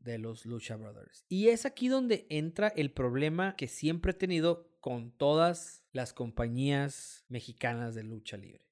de 0.00 0.19
los 0.19 0.47
Lucha 0.47 0.77
Brothers. 0.77 1.25
Y 1.29 1.49
es 1.49 1.67
aquí 1.67 1.89
donde 1.89 2.27
entra 2.31 2.69
el 2.69 2.91
problema 2.91 3.55
que 3.57 3.69
siempre 3.69 4.12
he 4.12 4.15
tenido 4.15 4.71
con 4.81 5.12
todas 5.12 5.85
las 5.93 6.12
compañías 6.12 7.25
mexicanas 7.29 7.95
de 7.95 8.03
lucha 8.03 8.37
libre. 8.37 8.67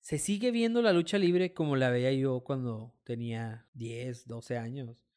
Se 0.00 0.18
sigue 0.18 0.50
viendo 0.50 0.82
la 0.82 0.92
lucha 0.92 1.18
libre 1.18 1.52
como 1.52 1.76
la 1.76 1.90
veía 1.90 2.12
yo 2.12 2.40
cuando 2.40 2.94
tenía 3.04 3.68
10, 3.74 4.26
12 4.26 4.58
años. 4.58 5.09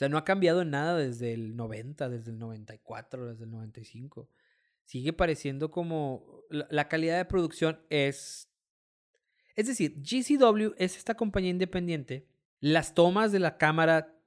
O 0.00 0.02
sea, 0.02 0.08
no 0.08 0.16
ha 0.16 0.24
cambiado 0.24 0.64
nada 0.64 0.96
desde 0.96 1.34
el 1.34 1.56
90, 1.56 2.08
desde 2.08 2.30
el 2.30 2.38
94, 2.38 3.26
desde 3.26 3.44
el 3.44 3.50
95. 3.50 4.30
Sigue 4.86 5.12
pareciendo 5.12 5.70
como 5.70 6.24
la 6.48 6.88
calidad 6.88 7.18
de 7.18 7.26
producción 7.26 7.82
es... 7.90 8.48
Es 9.56 9.66
decir, 9.66 9.96
GCW 10.00 10.72
es 10.78 10.96
esta 10.96 11.16
compañía 11.16 11.50
independiente. 11.50 12.26
Las 12.60 12.94
tomas 12.94 13.30
de 13.30 13.40
la 13.40 13.58
cámara 13.58 14.18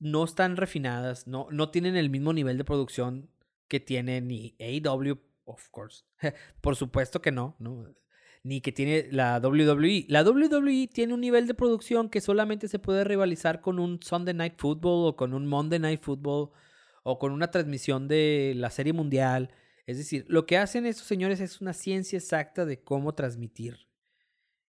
no 0.00 0.24
están 0.24 0.56
refinadas, 0.56 1.28
no, 1.28 1.46
no 1.52 1.70
tienen 1.70 1.94
el 1.94 2.10
mismo 2.10 2.32
nivel 2.32 2.58
de 2.58 2.64
producción 2.64 3.30
que 3.68 3.78
tiene 3.78 4.20
ni 4.22 4.56
AEW, 4.58 5.20
of 5.44 5.68
course. 5.68 6.02
Por 6.60 6.74
supuesto 6.74 7.22
que 7.22 7.30
no, 7.30 7.54
no, 7.60 7.94
ni 8.42 8.60
que 8.60 8.72
tiene 8.72 9.08
la 9.10 9.38
WWE. 9.38 10.06
La 10.08 10.22
WWE 10.22 10.88
tiene 10.92 11.14
un 11.14 11.20
nivel 11.20 11.46
de 11.46 11.54
producción 11.54 12.08
que 12.08 12.20
solamente 12.20 12.68
se 12.68 12.78
puede 12.78 13.04
rivalizar 13.04 13.60
con 13.60 13.78
un 13.78 14.00
Sunday 14.02 14.34
Night 14.34 14.54
Football 14.56 15.06
o 15.08 15.16
con 15.16 15.34
un 15.34 15.46
Monday 15.46 15.78
Night 15.78 16.02
Football 16.02 16.50
o 17.04 17.18
con 17.18 17.32
una 17.32 17.50
transmisión 17.50 18.08
de 18.08 18.54
la 18.56 18.70
Serie 18.70 18.92
Mundial. 18.92 19.50
Es 19.86 19.96
decir, 19.98 20.24
lo 20.28 20.46
que 20.46 20.58
hacen 20.58 20.86
estos 20.86 21.06
señores 21.06 21.40
es 21.40 21.60
una 21.60 21.72
ciencia 21.72 22.18
exacta 22.18 22.64
de 22.64 22.82
cómo 22.82 23.14
transmitir. 23.14 23.88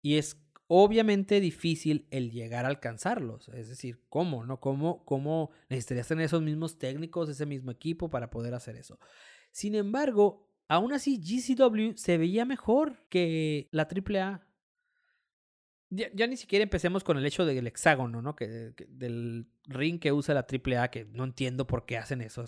Y 0.03 0.17
es 0.17 0.45
obviamente 0.67 1.41
difícil 1.41 2.07
el 2.11 2.31
llegar 2.31 2.65
a 2.65 2.69
alcanzarlos. 2.69 3.49
Es 3.49 3.69
decir, 3.69 4.03
¿cómo? 4.09 4.45
¿No? 4.45 4.61
¿Cómo, 4.61 5.05
cómo 5.05 5.51
necesitarías 5.69 6.09
tener 6.09 6.27
esos 6.27 6.43
mismos 6.43 6.79
técnicos, 6.79 7.29
ese 7.29 7.47
mismo 7.47 7.71
equipo 7.71 8.11
para 8.11 8.31
poder 8.31 8.55
hacer 8.55 8.77
eso? 8.77 8.99
Sin 9.51 9.75
embargo, 9.75 10.51
aún 10.69 10.93
así 10.93 11.19
GCW 11.19 11.97
se 11.97 12.19
veía 12.19 12.45
mejor 12.45 12.97
que 13.09 13.69
la 13.71 13.83
AAA. 13.83 14.47
Ya, 15.91 16.09
ya 16.13 16.27
ni 16.27 16.37
siquiera 16.37 16.63
empecemos 16.63 17.05
con 17.05 17.19
el 17.19 17.27
hecho 17.27 17.45
del 17.45 17.67
hexágono, 17.67 18.21
¿no? 18.23 18.35
Que, 18.35 18.75
del 18.89 19.47
ring 19.65 20.01
que 20.01 20.13
usa 20.13 20.35
la 20.35 20.47
AAA, 20.47 20.91
que 20.91 21.05
no 21.05 21.25
entiendo 21.25 21.67
por 21.67 21.87
qué 21.87 21.99
hacen 21.99 22.21
eso. 22.21 22.45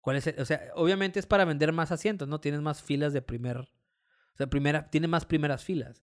¿Cuál 0.00 0.16
es 0.16 0.34
O 0.38 0.44
sea, 0.44 0.70
obviamente 0.74 1.20
es 1.20 1.26
para 1.26 1.44
vender 1.44 1.72
más 1.72 1.92
asientos, 1.92 2.28
¿no? 2.28 2.40
Tienes 2.40 2.60
más 2.60 2.82
filas 2.82 3.12
de 3.12 3.22
primer... 3.22 3.58
O 3.58 4.36
sea, 4.36 4.48
primera, 4.48 4.90
tiene 4.90 5.08
más 5.08 5.24
primeras 5.24 5.64
filas. 5.64 6.04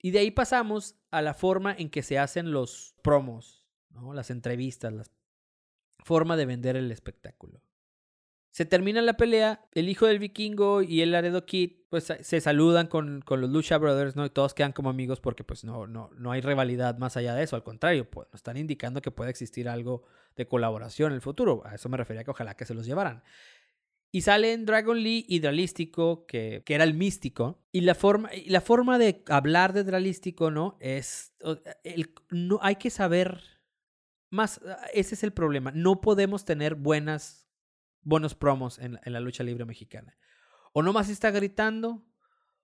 Y 0.00 0.10
de 0.10 0.18
ahí 0.18 0.30
pasamos 0.30 0.96
a 1.10 1.22
la 1.22 1.32
forma 1.32 1.74
en 1.76 1.88
que 1.88 2.02
se 2.02 2.18
hacen 2.18 2.52
los 2.52 2.94
promos, 3.02 3.66
¿no? 3.90 4.12
las 4.12 4.30
entrevistas, 4.30 4.92
la 4.92 5.04
forma 6.04 6.36
de 6.36 6.46
vender 6.46 6.76
el 6.76 6.90
espectáculo. 6.90 7.62
Se 8.52 8.64
termina 8.64 9.02
la 9.02 9.14
pelea, 9.14 9.64
el 9.74 9.88
hijo 9.88 10.06
del 10.06 10.18
vikingo 10.18 10.82
y 10.82 11.00
el 11.00 11.10
Laredo 11.10 11.44
Kid 11.44 11.72
pues 11.88 12.12
se 12.20 12.40
saludan 12.40 12.86
con, 12.86 13.20
con, 13.22 13.40
los 13.40 13.50
Lucha 13.50 13.78
Brothers, 13.78 14.14
¿no? 14.14 14.24
Y 14.24 14.30
todos 14.30 14.54
quedan 14.54 14.72
como 14.72 14.88
amigos 14.88 15.20
porque 15.20 15.42
pues 15.42 15.64
no, 15.64 15.86
no, 15.86 16.10
no 16.16 16.32
hay 16.32 16.40
rivalidad 16.40 16.96
más 16.98 17.16
allá 17.16 17.34
de 17.34 17.42
eso, 17.42 17.56
al 17.56 17.64
contrario, 17.64 18.08
pues 18.08 18.28
nos 18.28 18.38
están 18.38 18.56
indicando 18.56 19.02
que 19.02 19.10
puede 19.10 19.30
existir 19.30 19.68
algo 19.68 20.04
de 20.36 20.46
colaboración 20.46 21.12
en 21.12 21.16
el 21.16 21.20
futuro. 21.20 21.62
A 21.66 21.74
eso 21.74 21.88
me 21.88 21.96
refería 21.96 22.24
que 22.24 22.30
ojalá 22.30 22.54
que 22.54 22.64
se 22.64 22.74
los 22.74 22.86
llevaran. 22.86 23.22
Y 24.14 24.20
sale 24.20 24.52
en 24.52 24.66
Dragon 24.66 25.02
Lee 25.02 25.24
Hidralístico, 25.26 26.26
que, 26.26 26.62
que 26.66 26.74
era 26.74 26.84
el 26.84 26.92
místico. 26.92 27.64
Y 27.72 27.80
la 27.80 27.94
forma, 27.94 28.28
la 28.46 28.60
forma 28.60 28.98
de 28.98 29.24
hablar 29.28 29.72
de 29.72 29.80
Hidralístico, 29.80 30.50
¿no? 30.50 30.76
Es. 30.80 31.32
El, 31.82 32.12
no, 32.30 32.58
hay 32.60 32.76
que 32.76 32.90
saber. 32.90 33.40
Más. 34.30 34.60
Ese 34.92 35.14
es 35.14 35.24
el 35.24 35.32
problema. 35.32 35.72
No 35.74 36.02
podemos 36.02 36.44
tener 36.44 36.74
buenas. 36.74 37.41
Buenos 38.02 38.34
promos 38.34 38.78
en, 38.78 38.98
la 39.04 39.20
lucha 39.20 39.44
libre 39.44 39.64
mexicana. 39.64 40.16
O 40.72 40.82
nomás 40.82 41.08
está 41.08 41.30
gritando. 41.30 42.04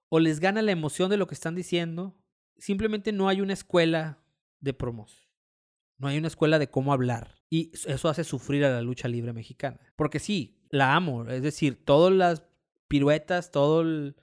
O 0.09 0.21
les 0.21 0.41
gana 0.41 0.63
la 0.63 0.73
emoción 0.73 1.11
de 1.11 1.17
lo 1.17 1.27
que 1.27 1.35
están 1.35 1.55
diciendo. 1.55 2.17
Simplemente 2.57 3.13
no 3.13 3.29
hay 3.29 3.41
una 3.41 3.53
escuela 3.53 4.23
de 4.61 4.75
promos. 4.75 5.29
No 5.99 6.09
hay 6.09 6.19
una 6.19 6.29
escuela 6.29 6.59
de 6.59 6.71
cómo 6.71 6.93
hablar. 6.93 7.37
Y 7.51 7.73
eso 7.87 8.09
hace 8.09 8.25
sufrir 8.25 8.65
a 8.65 8.71
la 8.71 8.83
lucha 8.83 9.09
libre 9.09 9.33
mexicana. 9.33 9.79
Porque 9.97 10.19
sí, 10.19 10.61
la 10.71 10.95
amo. 10.95 11.25
Es 11.27 11.43
decir, 11.43 11.85
todas 11.85 12.13
las 12.13 12.45
piruetas, 12.89 13.51
todos 13.51 14.15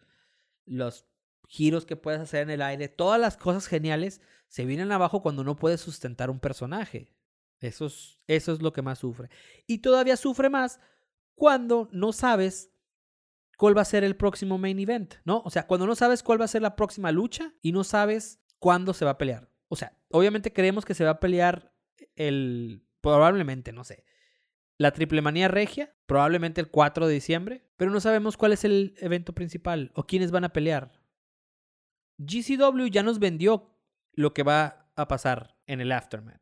los 0.66 1.06
giros 1.48 1.86
que 1.86 1.96
puedes 1.96 2.20
hacer 2.20 2.42
en 2.44 2.50
el 2.50 2.62
aire, 2.62 2.88
todas 2.88 3.20
las 3.20 3.38
cosas 3.38 3.68
geniales 3.68 4.22
se 4.48 4.66
vienen 4.66 4.92
abajo 4.92 5.22
cuando 5.22 5.44
no 5.44 5.56
puedes 5.56 5.82
sustentar 5.82 6.30
un 6.30 6.40
personaje. 6.40 7.14
Eso 7.60 7.86
es, 7.86 8.18
eso 8.28 8.54
es 8.54 8.62
lo 8.62 8.74
que 8.74 8.82
más 8.82 9.00
sufre. 9.00 9.30
Y 9.68 9.80
todavía 9.80 10.18
sufre 10.18 10.50
más 10.50 10.80
cuando 11.36 11.90
no 11.92 12.14
sabes 12.14 12.72
cuál 13.58 13.78
va 13.78 13.82
a 13.82 13.86
ser 13.86 14.04
el 14.04 14.16
próximo 14.16 14.58
main 14.58 14.80
event, 14.80 15.16
¿no? 15.24 15.42
O 15.46 15.50
sea, 15.50 15.68
cuando 15.68 15.86
no 15.86 15.96
sabes 15.96 16.24
cuál 16.24 16.40
va 16.40 16.46
a 16.46 16.50
ser 16.50 16.62
la 16.62 16.76
próxima 16.76 17.12
lucha 17.12 17.54
y 17.62 17.72
no 17.72 17.84
sabes 17.84 18.42
cuándo 18.60 18.94
se 18.94 19.06
va 19.06 19.12
a 19.12 19.18
pelear. 19.18 19.50
O 19.68 19.76
sea, 19.76 19.98
obviamente 20.10 20.54
creemos 20.54 20.86
que 20.86 20.94
se 20.94 21.04
va 21.04 21.12
a 21.12 21.20
pelear 21.20 21.74
el, 22.16 22.86
probablemente, 23.02 23.72
no 23.72 23.84
sé, 23.84 24.06
la 24.78 24.92
Triple 24.92 25.22
Manía 25.22 25.48
Regia, 25.48 25.96
probablemente 26.06 26.62
el 26.62 26.70
4 26.70 27.08
de 27.08 27.14
diciembre, 27.14 27.66
pero 27.78 27.92
no 27.92 28.00
sabemos 28.00 28.38
cuál 28.38 28.52
es 28.52 28.66
el 28.66 28.96
evento 29.00 29.34
principal 29.34 29.92
o 29.96 30.06
quiénes 30.06 30.32
van 30.32 30.44
a 30.44 30.54
pelear. 30.54 31.02
GCW 32.18 32.88
ya 32.88 33.04
nos 33.04 33.20
vendió 33.20 33.78
lo 34.14 34.34
que 34.34 34.44
va 34.44 34.90
a 34.96 35.08
pasar 35.08 35.58
en 35.66 35.82
el 35.82 35.92
Aftermath. 35.92 36.42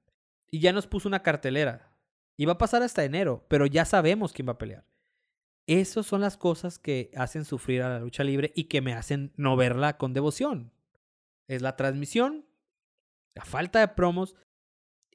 Y 0.49 0.59
ya 0.59 0.71
nos 0.71 0.87
puso 0.87 1.07
una 1.07 1.23
cartelera. 1.23 1.92
Y 2.37 2.45
va 2.45 2.53
a 2.53 2.57
pasar 2.57 2.81
hasta 2.81 3.03
enero, 3.03 3.45
pero 3.47 3.65
ya 3.65 3.85
sabemos 3.85 4.33
quién 4.33 4.47
va 4.47 4.53
a 4.53 4.57
pelear. 4.57 4.85
Esas 5.67 6.05
son 6.05 6.21
las 6.21 6.35
cosas 6.35 6.77
que 6.77 7.11
hacen 7.15 7.45
sufrir 7.45 7.81
a 7.83 7.89
la 7.89 7.99
lucha 7.99 8.23
libre 8.23 8.51
y 8.55 8.65
que 8.65 8.81
me 8.81 8.93
hacen 8.93 9.31
no 9.37 9.55
verla 9.55 9.97
con 9.97 10.13
devoción. 10.13 10.73
Es 11.47 11.61
la 11.61 11.75
transmisión, 11.77 12.45
la 13.33 13.45
falta 13.45 13.79
de 13.79 13.87
promos 13.89 14.35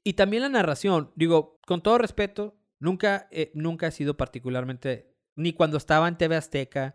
y 0.05 0.15
también 0.15 0.43
la 0.43 0.49
narración. 0.49 1.13
Digo, 1.17 1.61
con 1.67 1.83
todo 1.83 1.99
respeto, 1.99 2.59
nunca, 2.79 3.29
nunca 3.53 3.89
he 3.89 3.93
sido 3.93 4.17
particularmente, 4.17 5.15
ni 5.35 5.53
cuando 5.53 5.77
estaba 5.77 6.09
en 6.09 6.17
TV 6.17 6.37
Azteca, 6.37 6.95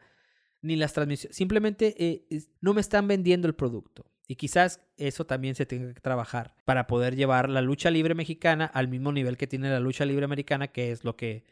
ni 0.61 0.75
las 0.75 0.93
transmisiones. 0.93 1.37
Simplemente 1.37 1.95
eh, 1.99 2.25
no 2.61 2.73
me 2.73 2.81
están 2.81 3.07
vendiendo 3.07 3.47
el 3.47 3.53
producto. 3.53 4.12
Y 4.27 4.35
quizás 4.35 4.79
eso 4.97 5.25
también 5.25 5.55
se 5.55 5.65
tenga 5.65 5.93
que 5.93 5.99
trabajar 5.99 6.55
para 6.65 6.87
poder 6.87 7.15
llevar 7.15 7.49
la 7.49 7.61
lucha 7.61 7.91
libre 7.91 8.15
mexicana 8.15 8.65
al 8.65 8.87
mismo 8.87 9.11
nivel 9.11 9.37
que 9.37 9.47
tiene 9.47 9.69
la 9.69 9.79
lucha 9.79 10.05
libre 10.05 10.25
americana, 10.25 10.69
que 10.69 10.91
es 10.91 11.03
lo 11.03 11.17
que, 11.17 11.43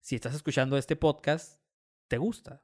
si 0.00 0.14
estás 0.14 0.34
escuchando 0.34 0.76
este 0.76 0.96
podcast, 0.96 1.60
te 2.08 2.18
gusta. 2.18 2.62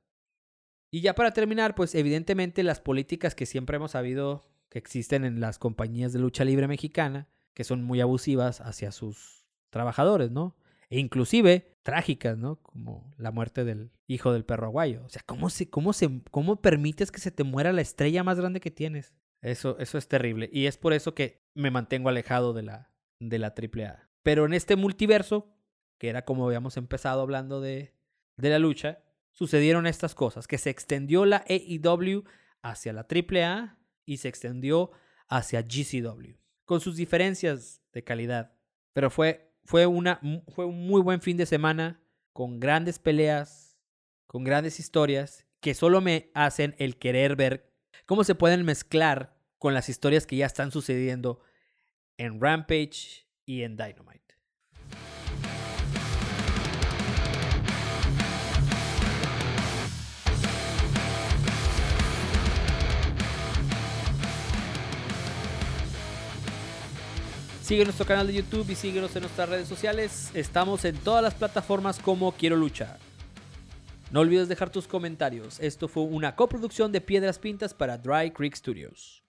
Y 0.90 1.00
ya 1.00 1.14
para 1.14 1.32
terminar, 1.32 1.74
pues 1.74 1.94
evidentemente 1.94 2.62
las 2.62 2.80
políticas 2.80 3.34
que 3.34 3.46
siempre 3.46 3.76
hemos 3.76 3.92
sabido 3.92 4.46
que 4.68 4.78
existen 4.78 5.24
en 5.24 5.40
las 5.40 5.58
compañías 5.58 6.12
de 6.12 6.18
lucha 6.18 6.44
libre 6.44 6.68
mexicana, 6.68 7.28
que 7.54 7.64
son 7.64 7.82
muy 7.82 8.00
abusivas 8.00 8.60
hacia 8.60 8.92
sus 8.92 9.46
trabajadores, 9.70 10.30
¿no? 10.30 10.56
E 10.90 10.98
inclusive 10.98 11.76
trágicas, 11.82 12.36
¿no? 12.36 12.56
Como 12.56 13.14
la 13.16 13.30
muerte 13.30 13.64
del 13.64 13.90
hijo 14.06 14.32
del 14.32 14.44
perro 14.44 14.66
aguayo. 14.66 15.04
O 15.04 15.08
sea, 15.08 15.22
¿cómo, 15.24 15.48
se, 15.48 15.70
cómo, 15.70 15.92
se, 15.92 16.22
¿cómo 16.30 16.60
permites 16.60 17.12
que 17.12 17.20
se 17.20 17.30
te 17.30 17.44
muera 17.44 17.72
la 17.72 17.80
estrella 17.80 18.24
más 18.24 18.38
grande 18.38 18.60
que 18.60 18.70
tienes? 18.70 19.14
Eso, 19.42 19.78
eso 19.78 19.98
es 19.98 20.08
terrible. 20.08 20.48
Y 20.52 20.66
es 20.66 20.76
por 20.76 20.92
eso 20.92 21.14
que 21.14 21.42
me 21.54 21.70
mantengo 21.70 22.08
alejado 22.08 22.52
de 22.52 22.62
la, 22.62 22.92
de 23.20 23.38
la 23.38 23.54
AAA. 23.56 24.10
Pero 24.22 24.44
en 24.44 24.52
este 24.52 24.76
multiverso, 24.76 25.54
que 25.98 26.08
era 26.08 26.24
como 26.24 26.46
habíamos 26.46 26.76
empezado 26.76 27.22
hablando 27.22 27.60
de, 27.60 27.94
de 28.36 28.50
la 28.50 28.58
lucha, 28.58 29.02
sucedieron 29.32 29.86
estas 29.86 30.14
cosas, 30.14 30.46
que 30.46 30.58
se 30.58 30.70
extendió 30.70 31.24
la 31.24 31.44
AEW 31.48 32.24
hacia 32.62 32.92
la 32.92 33.06
AAA 33.08 33.78
y 34.04 34.18
se 34.18 34.28
extendió 34.28 34.90
hacia 35.28 35.62
GCW, 35.62 36.36
con 36.64 36.80
sus 36.80 36.96
diferencias 36.96 37.82
de 37.92 38.04
calidad. 38.04 38.52
Pero 38.92 39.10
fue 39.10 39.50
fue, 39.64 39.86
una, 39.86 40.20
fue 40.48 40.64
un 40.64 40.86
muy 40.86 41.00
buen 41.00 41.20
fin 41.20 41.36
de 41.36 41.46
semana, 41.46 42.02
con 42.32 42.58
grandes 42.58 42.98
peleas, 42.98 43.78
con 44.26 44.42
grandes 44.42 44.80
historias, 44.80 45.46
que 45.60 45.74
solo 45.74 46.00
me 46.00 46.30
hacen 46.34 46.74
el 46.78 46.96
querer 46.96 47.36
ver 47.36 47.69
cómo 48.10 48.24
se 48.24 48.34
pueden 48.34 48.64
mezclar 48.64 49.36
con 49.56 49.72
las 49.72 49.88
historias 49.88 50.26
que 50.26 50.34
ya 50.34 50.46
están 50.46 50.72
sucediendo 50.72 51.38
en 52.18 52.40
Rampage 52.40 53.24
y 53.46 53.62
en 53.62 53.76
Dynamite. 53.76 54.34
Sigue 67.62 67.84
nuestro 67.84 68.04
canal 68.04 68.26
de 68.26 68.34
YouTube 68.34 68.68
y 68.70 68.74
síguenos 68.74 69.14
en 69.14 69.22
nuestras 69.22 69.48
redes 69.48 69.68
sociales. 69.68 70.32
Estamos 70.34 70.84
en 70.84 70.96
todas 70.96 71.22
las 71.22 71.34
plataformas 71.34 72.00
como 72.00 72.32
Quiero 72.32 72.56
Luchar. 72.56 73.09
No 74.10 74.20
olvides 74.20 74.48
dejar 74.48 74.70
tus 74.70 74.88
comentarios. 74.88 75.60
Esto 75.60 75.86
fue 75.86 76.02
una 76.02 76.34
coproducción 76.34 76.90
de 76.90 77.00
Piedras 77.00 77.38
Pintas 77.38 77.72
para 77.72 77.96
Dry 77.96 78.32
Creek 78.32 78.56
Studios. 78.56 79.22